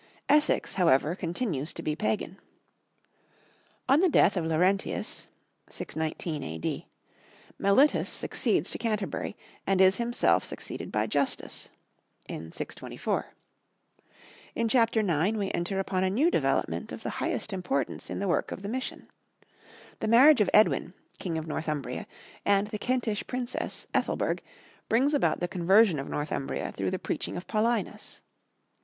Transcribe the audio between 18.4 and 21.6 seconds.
of the mission. The marriage of Edwin, king of